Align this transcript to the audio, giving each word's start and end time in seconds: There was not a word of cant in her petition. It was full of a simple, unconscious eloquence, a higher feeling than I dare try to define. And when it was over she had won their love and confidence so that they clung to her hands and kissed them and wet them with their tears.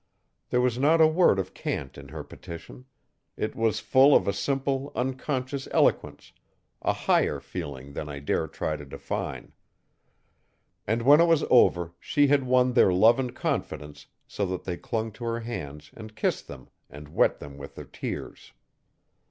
There 0.49 0.61
was 0.61 0.79
not 0.79 0.99
a 0.99 1.05
word 1.05 1.37
of 1.37 1.53
cant 1.53 1.95
in 1.95 2.07
her 2.07 2.23
petition. 2.23 2.85
It 3.37 3.55
was 3.55 3.79
full 3.79 4.15
of 4.15 4.27
a 4.27 4.33
simple, 4.33 4.91
unconscious 4.95 5.67
eloquence, 5.69 6.31
a 6.81 6.91
higher 6.91 7.39
feeling 7.39 7.93
than 7.93 8.09
I 8.09 8.17
dare 8.17 8.47
try 8.47 8.75
to 8.77 8.83
define. 8.83 9.51
And 10.87 11.03
when 11.03 11.21
it 11.21 11.25
was 11.27 11.45
over 11.51 11.93
she 11.99 12.25
had 12.25 12.45
won 12.45 12.73
their 12.73 12.91
love 12.91 13.19
and 13.19 13.35
confidence 13.35 14.07
so 14.25 14.43
that 14.47 14.63
they 14.63 14.75
clung 14.75 15.11
to 15.11 15.23
her 15.25 15.41
hands 15.41 15.91
and 15.95 16.15
kissed 16.15 16.47
them 16.47 16.69
and 16.89 17.09
wet 17.09 17.37
them 17.37 17.59
with 17.59 17.75
their 17.75 17.85
tears. 17.85 18.53